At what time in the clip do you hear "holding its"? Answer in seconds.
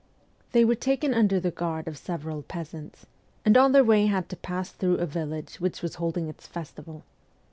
6.01-6.47